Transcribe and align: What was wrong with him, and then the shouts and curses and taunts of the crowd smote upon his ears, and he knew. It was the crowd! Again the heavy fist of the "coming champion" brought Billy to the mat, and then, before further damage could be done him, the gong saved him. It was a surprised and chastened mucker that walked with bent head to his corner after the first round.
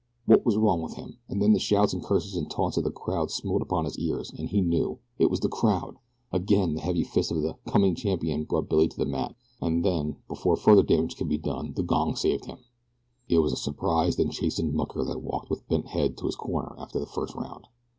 What 0.25 0.43
was 0.43 0.57
wrong 0.57 0.81
with 0.81 0.95
him, 0.95 1.19
and 1.29 1.39
then 1.39 1.53
the 1.53 1.59
shouts 1.59 1.93
and 1.93 2.03
curses 2.03 2.35
and 2.35 2.49
taunts 2.49 2.75
of 2.75 2.83
the 2.83 2.89
crowd 2.89 3.29
smote 3.29 3.61
upon 3.61 3.85
his 3.85 3.99
ears, 3.99 4.31
and 4.35 4.49
he 4.49 4.59
knew. 4.59 4.97
It 5.19 5.29
was 5.29 5.41
the 5.41 5.47
crowd! 5.47 5.97
Again 6.31 6.73
the 6.73 6.81
heavy 6.81 7.03
fist 7.03 7.29
of 7.31 7.43
the 7.43 7.57
"coming 7.67 7.93
champion" 7.93 8.45
brought 8.45 8.67
Billy 8.67 8.87
to 8.87 8.97
the 8.97 9.05
mat, 9.05 9.35
and 9.61 9.85
then, 9.85 10.17
before 10.27 10.55
further 10.55 10.81
damage 10.81 11.17
could 11.17 11.29
be 11.29 11.37
done 11.37 11.67
him, 11.67 11.73
the 11.75 11.83
gong 11.83 12.15
saved 12.15 12.45
him. 12.45 12.57
It 13.29 13.37
was 13.43 13.53
a 13.53 13.55
surprised 13.55 14.19
and 14.19 14.31
chastened 14.33 14.73
mucker 14.73 15.03
that 15.03 15.21
walked 15.21 15.51
with 15.51 15.69
bent 15.69 15.89
head 15.89 16.17
to 16.17 16.25
his 16.25 16.35
corner 16.35 16.73
after 16.79 16.99
the 16.99 17.05
first 17.05 17.35
round. 17.35 17.67